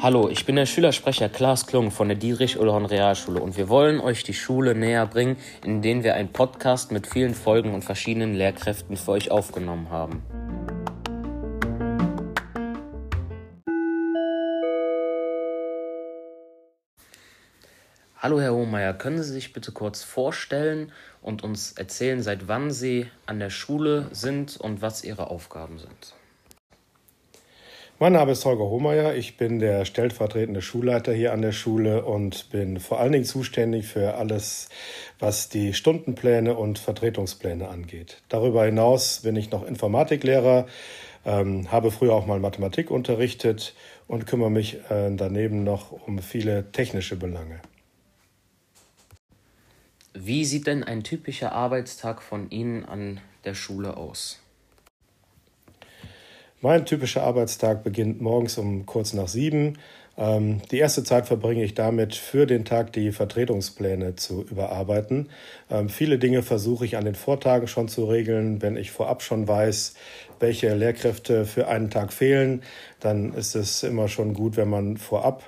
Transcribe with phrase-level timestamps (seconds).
[0.00, 4.22] Hallo, ich bin der Schülersprecher Klaas Klung von der Dietrich-Ullhorn Realschule und wir wollen euch
[4.22, 5.36] die Schule näher bringen,
[5.66, 10.22] indem wir einen Podcast mit vielen Folgen und verschiedenen Lehrkräften für euch aufgenommen haben.
[18.20, 20.90] Hallo Herr Hohmeier, können Sie sich bitte kurz vorstellen
[21.22, 26.14] und uns erzählen, seit wann Sie an der Schule sind und was Ihre Aufgaben sind?
[28.00, 29.14] Mein Name ist Holger Hohmeier.
[29.14, 33.86] Ich bin der stellvertretende Schulleiter hier an der Schule und bin vor allen Dingen zuständig
[33.86, 34.68] für alles,
[35.20, 38.20] was die Stundenpläne und Vertretungspläne angeht.
[38.28, 40.66] Darüber hinaus bin ich noch Informatiklehrer,
[41.24, 43.76] ähm, habe früher auch mal Mathematik unterrichtet
[44.08, 47.60] und kümmere mich äh, daneben noch um viele technische Belange.
[50.14, 54.40] Wie sieht denn ein typischer Arbeitstag von Ihnen an der Schule aus?
[56.60, 59.78] Mein typischer Arbeitstag beginnt morgens um kurz nach sieben.
[60.18, 65.28] Ähm, die erste Zeit verbringe ich damit, für den Tag die Vertretungspläne zu überarbeiten.
[65.70, 68.60] Ähm, viele Dinge versuche ich an den Vortagen schon zu regeln.
[68.60, 69.94] Wenn ich vorab schon weiß,
[70.40, 72.62] welche Lehrkräfte für einen Tag fehlen,
[73.00, 75.44] dann ist es immer schon gut, wenn man vorab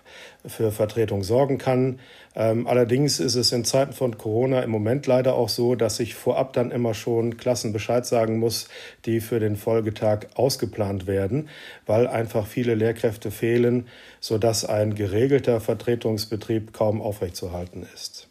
[0.46, 1.98] für Vertretung sorgen kann.
[2.36, 6.14] Ähm, allerdings ist es in Zeiten von Corona im Moment leider auch so, dass ich
[6.14, 8.68] vorab dann immer schon Klassen Bescheid sagen muss,
[9.04, 11.48] die für den Folgetag ausgeplant werden,
[11.86, 13.88] weil einfach viele Lehrkräfte fehlen,
[14.20, 18.28] sodass ein geregelter Vertretungsbetrieb kaum aufrechtzuerhalten ist.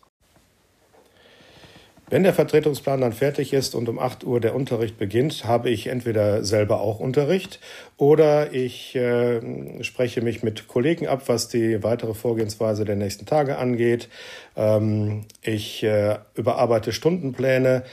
[2.09, 5.87] Wenn der Vertretungsplan dann fertig ist und um 8 Uhr der Unterricht beginnt, habe ich
[5.87, 7.59] entweder selber auch Unterricht
[7.97, 9.41] oder ich äh,
[9.83, 14.09] spreche mich mit Kollegen ab, was die weitere Vorgehensweise der nächsten Tage angeht.
[14.55, 17.83] Ähm, ich äh, überarbeite Stundenpläne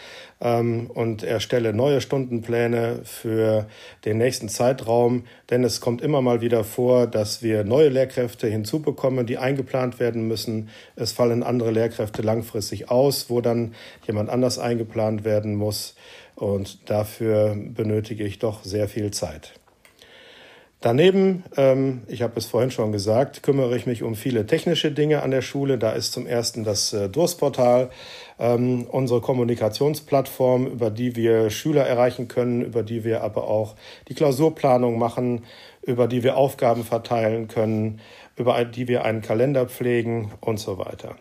[0.41, 3.67] ähm, und erstelle neue Stundenpläne für
[4.05, 9.27] den nächsten Zeitraum, denn es kommt immer mal wieder vor, dass wir neue Lehrkräfte hinzubekommen,
[9.27, 10.69] die eingeplant werden müssen.
[10.95, 13.74] Es fallen andere Lehrkräfte langfristig aus, wo dann
[14.06, 15.94] jemand anders eingeplant werden muss.
[16.34, 19.55] Und dafür benötige ich doch sehr viel Zeit.
[20.83, 25.22] Daneben, ähm, ich habe es vorhin schon gesagt, kümmere ich mich um viele technische Dinge
[25.22, 25.78] an der Schule.
[25.78, 27.89] Da ist zum ersten das äh, Durstportal,
[28.39, 33.74] ähm, unsere Kommunikationsplattform, über die wir Schüler erreichen können, über die wir aber auch
[34.08, 35.44] die Klausurplanung machen,
[35.83, 38.00] über die wir Aufgaben verteilen können,
[38.36, 41.17] über die wir einen Kalender pflegen und so weiter.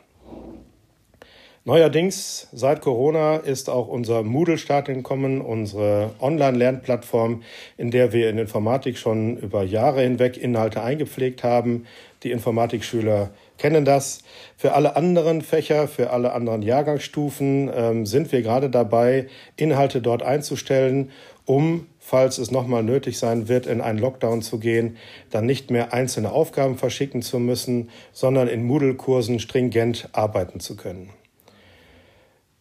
[1.67, 7.41] Neuerdings, seit Corona, ist auch unser Moodle-Start gekommen, unsere Online-Lernplattform,
[7.75, 11.87] in der wir in Informatik schon über Jahre hinweg Inhalte eingepflegt haben.
[12.21, 14.19] Die Informatikschüler kennen das.
[14.55, 20.21] Für alle anderen Fächer, für alle anderen Jahrgangsstufen ähm, sind wir gerade dabei, Inhalte dort
[20.21, 21.09] einzustellen,
[21.45, 24.97] um, falls es nochmal nötig sein wird, in einen Lockdown zu gehen,
[25.31, 31.09] dann nicht mehr einzelne Aufgaben verschicken zu müssen, sondern in Moodle-Kursen stringent arbeiten zu können.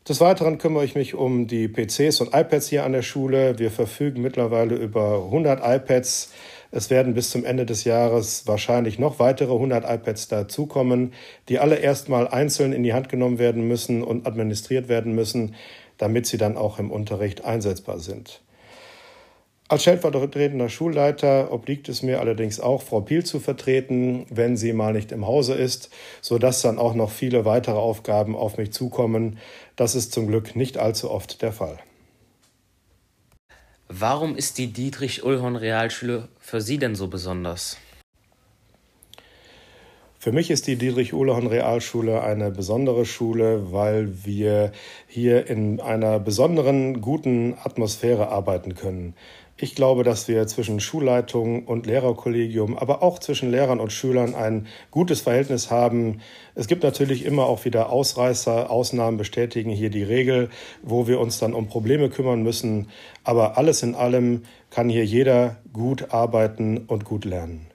[0.06, 3.58] Des Weiteren kümmere ich mich um die PCs und iPads hier an der Schule.
[3.58, 6.30] Wir verfügen mittlerweile über 100 iPads.
[6.70, 11.14] Es werden bis zum Ende des Jahres wahrscheinlich noch weitere 100 iPads dazukommen,
[11.48, 15.54] die alle erstmal einzeln in die Hand genommen werden müssen und administriert werden müssen,
[15.96, 18.42] damit sie dann auch im Unterricht einsetzbar sind.
[19.66, 24.92] Als stellvertretender Schulleiter obliegt es mir allerdings auch, Frau Piel zu vertreten, wenn sie mal
[24.92, 25.88] nicht im Hause ist,
[26.20, 29.38] sodass dann auch noch viele weitere Aufgaben auf mich zukommen.
[29.74, 31.78] Das ist zum Glück nicht allzu oft der Fall.
[33.88, 37.78] Warum ist die Dietrich-Ullhorn Realschule für Sie denn so besonders?
[40.18, 44.72] Für mich ist die Dietrich-Ullhorn Realschule eine besondere Schule, weil wir
[45.06, 49.14] hier in einer besonderen guten Atmosphäre arbeiten können.
[49.56, 54.66] Ich glaube, dass wir zwischen Schulleitung und Lehrerkollegium, aber auch zwischen Lehrern und Schülern ein
[54.90, 56.20] gutes Verhältnis haben.
[56.56, 60.50] Es gibt natürlich immer auch wieder Ausreißer, Ausnahmen bestätigen hier die Regel,
[60.82, 62.88] wo wir uns dann um Probleme kümmern müssen.
[63.22, 67.73] Aber alles in allem kann hier jeder gut arbeiten und gut lernen.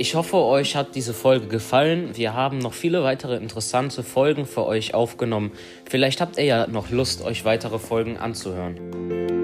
[0.00, 2.16] Ich hoffe, euch hat diese Folge gefallen.
[2.16, 5.52] Wir haben noch viele weitere interessante Folgen für euch aufgenommen.
[5.84, 9.39] Vielleicht habt ihr ja noch Lust, euch weitere Folgen anzuhören.